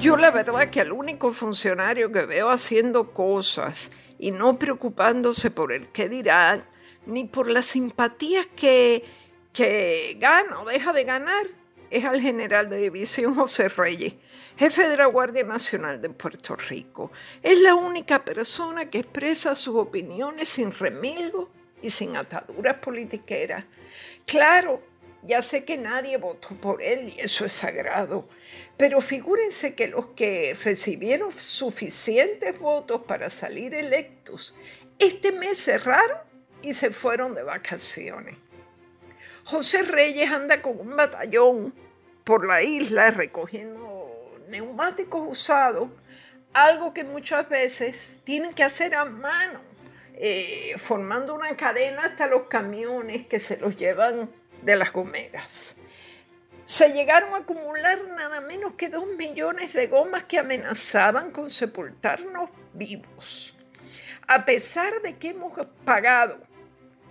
Yo 0.00 0.16
la 0.16 0.30
verdad 0.30 0.70
que 0.70 0.80
el 0.80 0.92
único 0.92 1.32
funcionario 1.32 2.12
que 2.12 2.24
veo 2.24 2.50
haciendo 2.50 3.12
cosas 3.12 3.90
y 4.16 4.30
no 4.30 4.56
preocupándose 4.56 5.50
por 5.50 5.72
el 5.72 5.88
qué 5.88 6.08
dirán, 6.08 6.64
ni 7.06 7.24
por 7.24 7.50
las 7.50 7.66
simpatías 7.66 8.46
que, 8.46 9.04
que 9.52 10.16
gana 10.20 10.60
o 10.60 10.66
deja 10.66 10.92
de 10.92 11.02
ganar, 11.02 11.48
es 11.90 12.04
al 12.04 12.20
general 12.20 12.70
de 12.70 12.76
división 12.76 13.34
José 13.34 13.68
Reyes, 13.68 14.14
jefe 14.56 14.88
de 14.88 14.96
la 14.96 15.06
Guardia 15.06 15.42
Nacional 15.42 16.00
de 16.00 16.10
Puerto 16.10 16.54
Rico. 16.54 17.10
Es 17.42 17.58
la 17.58 17.74
única 17.74 18.24
persona 18.24 18.88
que 18.88 18.98
expresa 18.98 19.56
sus 19.56 19.74
opiniones 19.74 20.48
sin 20.48 20.70
remilgo 20.70 21.50
y 21.82 21.90
sin 21.90 22.16
ataduras 22.16 22.76
politiqueras. 22.76 23.64
Claro, 24.24 24.80
ya 25.22 25.42
sé 25.42 25.64
que 25.64 25.76
nadie 25.76 26.16
votó 26.16 26.50
por 26.60 26.82
él 26.82 27.12
y 27.16 27.20
eso 27.20 27.44
es 27.44 27.52
sagrado, 27.52 28.28
pero 28.76 29.00
figúrense 29.00 29.74
que 29.74 29.88
los 29.88 30.06
que 30.08 30.56
recibieron 30.62 31.32
suficientes 31.32 32.58
votos 32.58 33.02
para 33.02 33.30
salir 33.30 33.74
electos, 33.74 34.54
este 34.98 35.32
mes 35.32 35.62
cerraron 35.62 36.18
y 36.62 36.74
se 36.74 36.90
fueron 36.90 37.34
de 37.34 37.42
vacaciones. 37.42 38.36
José 39.44 39.82
Reyes 39.82 40.30
anda 40.30 40.60
con 40.60 40.78
un 40.78 40.94
batallón 40.94 41.74
por 42.24 42.46
la 42.46 42.62
isla 42.62 43.10
recogiendo 43.10 43.88
neumáticos 44.48 45.26
usados, 45.26 45.88
algo 46.52 46.92
que 46.92 47.04
muchas 47.04 47.48
veces 47.48 48.20
tienen 48.24 48.52
que 48.52 48.64
hacer 48.64 48.94
a 48.94 49.04
mano, 49.04 49.60
eh, 50.14 50.74
formando 50.78 51.34
una 51.34 51.56
cadena 51.56 52.04
hasta 52.04 52.26
los 52.26 52.48
camiones 52.48 53.26
que 53.26 53.40
se 53.40 53.56
los 53.56 53.76
llevan 53.76 54.30
de 54.62 54.76
las 54.76 54.92
gomeras. 54.92 55.76
Se 56.64 56.92
llegaron 56.92 57.34
a 57.34 57.38
acumular 57.38 58.06
nada 58.08 58.40
menos 58.40 58.74
que 58.74 58.88
dos 58.88 59.06
millones 59.16 59.72
de 59.72 59.86
gomas 59.86 60.24
que 60.24 60.38
amenazaban 60.38 61.30
con 61.30 61.48
sepultarnos 61.48 62.50
vivos. 62.74 63.56
A 64.26 64.44
pesar 64.44 65.00
de 65.00 65.16
que 65.16 65.30
hemos 65.30 65.54
pagado 65.84 66.38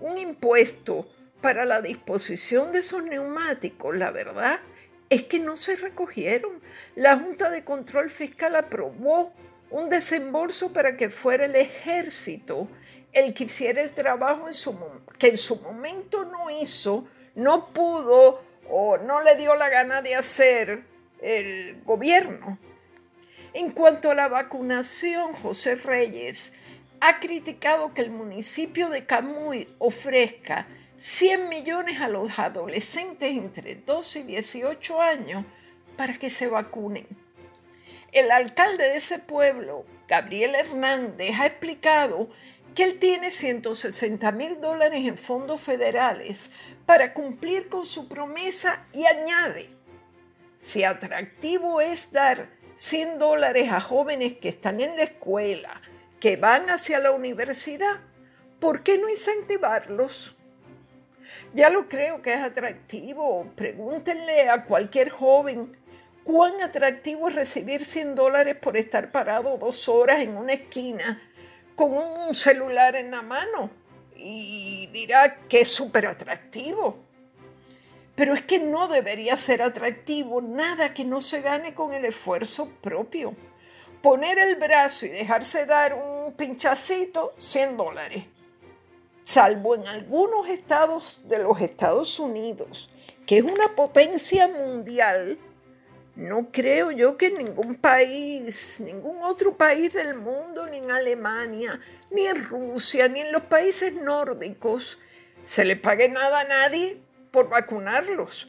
un 0.00 0.18
impuesto 0.18 1.08
para 1.40 1.64
la 1.64 1.80
disposición 1.80 2.72
de 2.72 2.80
esos 2.80 3.04
neumáticos, 3.04 3.94
la 3.96 4.10
verdad 4.10 4.58
es 5.08 5.22
que 5.22 5.38
no 5.38 5.56
se 5.56 5.76
recogieron. 5.76 6.60
La 6.96 7.16
Junta 7.16 7.50
de 7.50 7.62
Control 7.62 8.10
Fiscal 8.10 8.56
aprobó 8.56 9.32
un 9.70 9.88
desembolso 9.88 10.72
para 10.72 10.96
que 10.96 11.10
fuera 11.10 11.44
el 11.44 11.54
ejército 11.54 12.68
el 13.12 13.32
que 13.32 13.44
hiciera 13.44 13.80
el 13.80 13.92
trabajo 13.92 14.46
que 15.18 15.28
en 15.28 15.38
su 15.38 15.56
momento 15.56 16.24
no 16.24 16.50
hizo 16.50 17.06
no 17.34 17.68
pudo 17.68 18.42
o 18.68 18.98
no 18.98 19.22
le 19.22 19.36
dio 19.36 19.54
la 19.56 19.68
gana 19.68 20.02
de 20.02 20.14
hacer 20.14 20.84
el 21.20 21.82
gobierno. 21.84 22.58
En 23.52 23.70
cuanto 23.70 24.10
a 24.10 24.14
la 24.14 24.28
vacunación, 24.28 25.32
José 25.32 25.76
Reyes 25.76 26.52
ha 27.00 27.20
criticado 27.20 27.94
que 27.94 28.02
el 28.02 28.10
municipio 28.10 28.88
de 28.88 29.06
Camuy 29.06 29.68
ofrezca 29.78 30.66
100 30.98 31.48
millones 31.48 32.00
a 32.00 32.08
los 32.08 32.38
adolescentes 32.38 33.30
entre 33.30 33.74
12 33.74 34.20
y 34.20 34.22
18 34.22 35.02
años 35.02 35.44
para 35.96 36.18
que 36.18 36.30
se 36.30 36.46
vacunen. 36.46 37.06
El 38.12 38.30
alcalde 38.30 38.84
de 38.84 38.96
ese 38.96 39.18
pueblo, 39.18 39.84
Gabriel 40.08 40.54
Hernández, 40.54 41.34
ha 41.38 41.46
explicado 41.46 42.28
que 42.74 42.84
él 42.84 42.98
tiene 42.98 43.30
160 43.30 44.32
mil 44.32 44.60
dólares 44.60 45.06
en 45.06 45.16
fondos 45.16 45.60
federales 45.60 46.50
para 46.86 47.12
cumplir 47.12 47.68
con 47.68 47.86
su 47.86 48.08
promesa 48.08 48.86
y 48.92 49.04
añade, 49.06 49.70
si 50.58 50.82
atractivo 50.82 51.80
es 51.80 52.10
dar 52.10 52.48
100 52.76 53.18
dólares 53.18 53.70
a 53.70 53.80
jóvenes 53.80 54.34
que 54.34 54.48
están 54.48 54.80
en 54.80 54.96
la 54.96 55.04
escuela, 55.04 55.80
que 56.20 56.36
van 56.36 56.70
hacia 56.70 56.98
la 56.98 57.12
universidad, 57.12 58.00
¿por 58.60 58.82
qué 58.82 58.98
no 58.98 59.08
incentivarlos? 59.08 60.34
Ya 61.52 61.70
lo 61.70 61.88
creo 61.88 62.22
que 62.22 62.32
es 62.32 62.40
atractivo. 62.40 63.52
Pregúntenle 63.54 64.48
a 64.48 64.64
cualquier 64.64 65.10
joven 65.10 65.76
cuán 66.24 66.60
atractivo 66.62 67.28
es 67.28 67.34
recibir 67.34 67.84
100 67.84 68.14
dólares 68.14 68.56
por 68.56 68.76
estar 68.76 69.12
parado 69.12 69.56
dos 69.58 69.88
horas 69.88 70.20
en 70.22 70.36
una 70.36 70.54
esquina 70.54 71.22
con 71.74 71.96
un 71.96 72.34
celular 72.34 72.96
en 72.96 73.10
la 73.10 73.22
mano 73.22 73.70
y 74.16 74.86
dirá 74.92 75.40
que 75.48 75.62
es 75.62 75.70
súper 75.70 76.06
atractivo. 76.06 76.98
Pero 78.14 78.34
es 78.34 78.42
que 78.42 78.58
no 78.60 78.88
debería 78.88 79.36
ser 79.36 79.60
atractivo 79.60 80.40
nada 80.40 80.94
que 80.94 81.04
no 81.04 81.20
se 81.20 81.40
gane 81.40 81.74
con 81.74 81.92
el 81.92 82.04
esfuerzo 82.04 82.70
propio. 82.80 83.34
Poner 84.02 84.38
el 84.38 84.56
brazo 84.56 85.06
y 85.06 85.10
dejarse 85.10 85.66
dar 85.66 85.94
un 85.94 86.34
pinchacito, 86.34 87.34
100 87.38 87.76
dólares. 87.76 88.24
Salvo 89.24 89.74
en 89.74 89.86
algunos 89.88 90.48
estados 90.48 91.22
de 91.24 91.38
los 91.38 91.60
Estados 91.60 92.18
Unidos, 92.18 92.90
que 93.26 93.38
es 93.38 93.42
una 93.42 93.74
potencia 93.74 94.46
mundial, 94.46 95.38
no 96.16 96.50
creo 96.52 96.92
yo 96.92 97.16
que 97.16 97.30
ningún 97.30 97.74
país, 97.74 98.78
ningún 98.78 99.22
otro 99.22 99.56
país 99.56 99.92
del 99.92 100.14
mundo, 100.14 100.66
ni 100.66 100.78
en 100.78 100.90
Alemania, 100.90 101.80
ni 102.10 102.26
en 102.26 102.44
Rusia, 102.44 103.08
ni 103.08 103.20
en 103.20 103.32
los 103.32 103.42
países 103.42 103.94
nórdicos, 103.94 104.98
se 105.42 105.64
le 105.64 105.76
pague 105.76 106.08
nada 106.08 106.40
a 106.40 106.44
nadie 106.44 107.00
por 107.32 107.48
vacunarlos. 107.48 108.48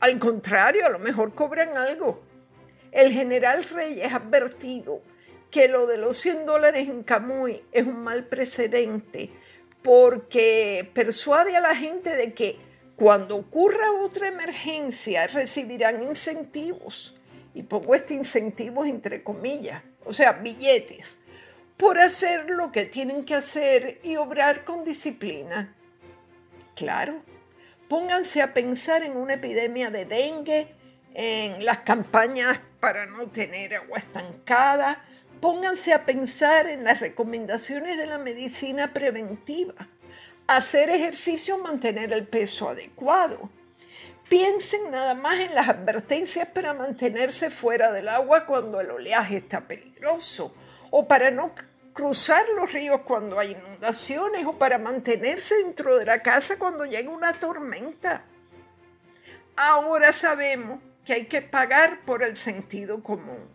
Al 0.00 0.18
contrario, 0.18 0.86
a 0.86 0.88
lo 0.88 0.98
mejor 0.98 1.34
cobran 1.34 1.76
algo. 1.76 2.22
El 2.92 3.12
general 3.12 3.62
Reyes 3.64 4.10
ha 4.12 4.16
advertido 4.16 5.02
que 5.50 5.68
lo 5.68 5.86
de 5.86 5.98
los 5.98 6.16
100 6.16 6.46
dólares 6.46 6.88
en 6.88 7.02
Camuy 7.02 7.62
es 7.72 7.86
un 7.86 8.02
mal 8.02 8.24
precedente 8.24 9.30
porque 9.82 10.90
persuade 10.94 11.56
a 11.56 11.60
la 11.60 11.74
gente 11.74 12.16
de 12.16 12.32
que 12.32 12.56
cuando 13.00 13.36
ocurra 13.36 13.92
otra 14.02 14.28
emergencia, 14.28 15.26
recibirán 15.26 16.02
incentivos. 16.02 17.16
Y 17.54 17.62
pongo 17.62 17.94
este 17.94 18.12
incentivos 18.12 18.86
entre 18.88 19.22
comillas, 19.22 19.82
o 20.04 20.12
sea, 20.12 20.32
billetes, 20.32 21.16
por 21.78 21.98
hacer 21.98 22.50
lo 22.50 22.70
que 22.70 22.84
tienen 22.84 23.24
que 23.24 23.34
hacer 23.34 24.00
y 24.02 24.16
obrar 24.16 24.64
con 24.66 24.84
disciplina. 24.84 25.74
Claro, 26.76 27.22
pónganse 27.88 28.42
a 28.42 28.52
pensar 28.52 29.02
en 29.02 29.16
una 29.16 29.32
epidemia 29.32 29.90
de 29.90 30.04
dengue, 30.04 30.74
en 31.14 31.64
las 31.64 31.78
campañas 31.78 32.60
para 32.80 33.06
no 33.06 33.28
tener 33.28 33.76
agua 33.76 33.96
estancada, 33.96 35.02
pónganse 35.40 35.94
a 35.94 36.04
pensar 36.04 36.68
en 36.68 36.84
las 36.84 37.00
recomendaciones 37.00 37.96
de 37.96 38.04
la 38.04 38.18
medicina 38.18 38.92
preventiva 38.92 39.88
hacer 40.56 40.90
ejercicio, 40.90 41.58
mantener 41.58 42.12
el 42.12 42.26
peso 42.26 42.68
adecuado. 42.68 43.50
Piensen 44.28 44.90
nada 44.90 45.14
más 45.14 45.38
en 45.38 45.54
las 45.54 45.68
advertencias 45.68 46.46
para 46.48 46.74
mantenerse 46.74 47.50
fuera 47.50 47.92
del 47.92 48.08
agua 48.08 48.46
cuando 48.46 48.80
el 48.80 48.90
oleaje 48.90 49.38
está 49.38 49.60
peligroso, 49.60 50.52
o 50.90 51.06
para 51.06 51.30
no 51.30 51.52
cruzar 51.92 52.44
los 52.56 52.72
ríos 52.72 53.02
cuando 53.02 53.38
hay 53.38 53.52
inundaciones, 53.52 54.44
o 54.44 54.58
para 54.58 54.78
mantenerse 54.78 55.56
dentro 55.56 55.96
de 55.98 56.06
la 56.06 56.20
casa 56.20 56.58
cuando 56.58 56.84
llega 56.84 57.10
una 57.10 57.32
tormenta. 57.32 58.24
Ahora 59.56 60.12
sabemos 60.12 60.80
que 61.04 61.12
hay 61.12 61.26
que 61.26 61.42
pagar 61.42 62.00
por 62.04 62.24
el 62.24 62.36
sentido 62.36 63.04
común. 63.04 63.48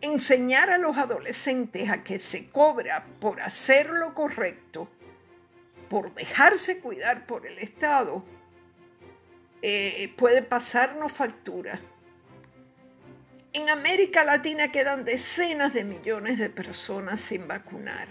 Enseñar 0.00 0.70
a 0.70 0.78
los 0.78 0.96
adolescentes 0.96 1.90
a 1.90 2.02
que 2.02 2.18
se 2.18 2.48
cobra 2.48 3.06
por 3.20 3.40
hacer 3.42 3.90
lo 3.90 4.14
correcto 4.14 4.88
por 5.94 6.12
dejarse 6.12 6.80
cuidar 6.80 7.24
por 7.24 7.46
el 7.46 7.56
Estado, 7.60 8.24
eh, 9.62 10.12
puede 10.16 10.42
pasarnos 10.42 11.12
factura. 11.12 11.80
En 13.52 13.68
América 13.68 14.24
Latina 14.24 14.72
quedan 14.72 15.04
decenas 15.04 15.72
de 15.72 15.84
millones 15.84 16.40
de 16.40 16.50
personas 16.50 17.20
sin 17.20 17.46
vacunar. 17.46 18.08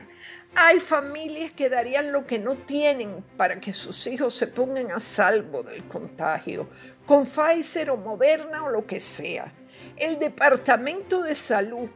Hay 0.55 0.79
familias 0.79 1.51
que 1.51 1.67
darían 1.67 2.13
lo 2.13 2.23
que 2.23 2.39
no 2.39 2.55
tienen 2.55 3.21
para 3.35 3.59
que 3.59 3.73
sus 3.73 4.07
hijos 4.07 4.33
se 4.33 4.47
pongan 4.47 4.89
a 4.93 5.01
salvo 5.01 5.61
del 5.61 5.83
contagio, 5.83 6.69
con 7.05 7.25
Pfizer 7.25 7.89
o 7.89 7.97
Moderna 7.97 8.63
o 8.63 8.69
lo 8.69 8.87
que 8.87 9.01
sea. 9.01 9.51
El 9.97 10.19
Departamento 10.19 11.21
de 11.21 11.35
Salud, 11.35 11.89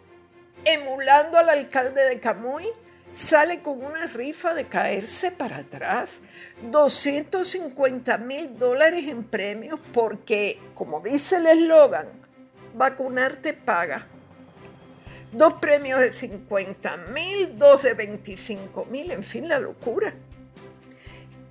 emulando 0.65 1.37
al 1.37 1.47
alcalde 1.47 2.09
de 2.09 2.19
Camuy, 2.19 2.65
sale 3.17 3.61
con 3.61 3.83
una 3.83 4.05
rifa 4.05 4.53
de 4.53 4.65
caerse 4.65 5.31
para 5.31 5.57
atrás. 5.57 6.21
250 6.69 8.17
mil 8.19 8.53
dólares 8.57 9.07
en 9.07 9.23
premios 9.23 9.79
porque, 9.91 10.59
como 10.75 11.01
dice 11.01 11.37
el 11.37 11.47
eslogan, 11.47 12.07
vacunarte 12.75 13.53
paga. 13.53 14.05
Dos 15.31 15.55
premios 15.55 15.99
de 15.99 16.13
50 16.13 16.97
mil, 17.13 17.57
dos 17.57 17.83
de 17.83 17.93
25 17.93 18.85
mil, 18.85 19.09
en 19.11 19.23
fin, 19.23 19.49
la 19.49 19.59
locura. 19.59 20.13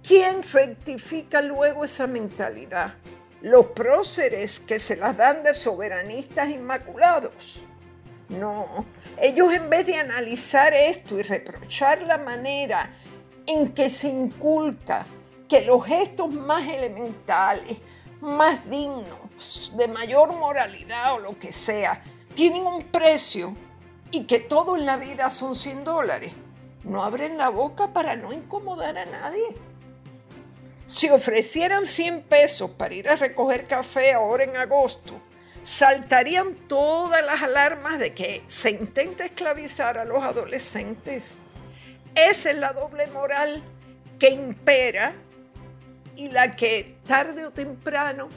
¿Quién 0.07 0.45
rectifica 0.45 1.43
luego 1.43 1.85
esa 1.85 2.07
mentalidad? 2.07 2.95
los 3.43 3.67
próceres 3.67 4.59
que 4.59 4.81
se 4.81 4.97
las 4.97 5.17
dan 5.17 5.45
de 5.45 5.55
soberanistas 5.55 6.49
inmaculados. 6.49 7.63
No, 8.29 8.85
ellos 9.19 9.53
en 9.53 9.71
vez 9.71 9.87
de 9.87 9.97
analizar 9.97 10.75
esto 10.75 11.19
y 11.19 11.23
reprochar 11.23 12.03
la 12.03 12.19
manera 12.19 12.91
en 13.47 13.73
que 13.73 13.89
se 13.89 14.09
inculca 14.09 15.07
que 15.49 15.61
los 15.61 15.85
gestos 15.85 16.33
más 16.33 16.69
elementales, 16.69 17.79
más 18.21 18.69
dignos, 18.69 19.73
de 19.77 19.87
mayor 19.87 20.33
moralidad 20.33 21.15
o 21.15 21.19
lo 21.21 21.39
que 21.39 21.53
sea, 21.53 22.03
tienen 22.35 22.67
un 22.67 22.83
precio 22.83 23.55
y 24.11 24.25
que 24.25 24.41
todo 24.41 24.77
en 24.77 24.87
la 24.87 24.97
vida 24.97 25.31
son 25.31 25.55
100 25.55 25.85
dólares, 25.85 26.33
no 26.83 27.05
abren 27.05 27.39
la 27.39 27.49
boca 27.49 27.93
para 27.93 28.17
no 28.17 28.33
incomodar 28.33 28.99
a 28.99 29.05
nadie. 29.05 29.47
Si 30.87 31.09
ofrecieran 31.11 31.87
100 31.87 32.23
pesos 32.23 32.71
para 32.71 32.95
ir 32.95 33.09
a 33.09 33.17
recoger 33.17 33.67
café 33.67 34.13
ahora 34.13 34.45
en 34.45 34.57
agosto, 34.57 35.15
saltarían 35.67 36.55
todas 36.69 37.27
las 37.27 37.43
alarmas 37.43 37.99
de 37.99 38.15
que 38.15 38.43
se 38.47 38.71
intenta 38.71 39.25
esclavizar 39.25 39.99
a 39.99 40.05
los 40.05 40.23
adolescentes. 40.23 41.35
Esa 42.15 42.51
es 42.51 42.57
la 42.57 42.73
doble 42.73 43.09
moral 43.09 43.63
que 44.19 44.31
impera 44.31 45.13
y 46.15 46.29
la 46.29 46.53
que 46.53 46.97
tarde 47.07 47.45
o 47.45 47.51
temprano 47.51 48.29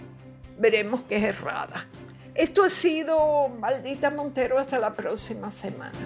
veremos 0.57 1.03
que 1.03 1.17
es 1.17 1.23
errada. 1.23 1.85
Esto 2.33 2.63
ha 2.63 2.69
sido 2.69 3.47
Maldita 3.47 4.09
Montero 4.09 4.57
hasta 4.57 4.79
la 4.79 4.93
próxima 4.95 5.51
semana. 5.51 5.97